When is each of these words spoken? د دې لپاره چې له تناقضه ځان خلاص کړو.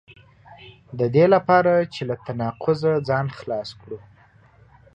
د 0.99 1.01
دې 1.15 1.25
لپاره 1.33 1.73
چې 1.93 2.01
له 2.09 2.15
تناقضه 2.25 2.91
ځان 3.07 3.25
خلاص 3.39 3.69
کړو. 3.81 3.99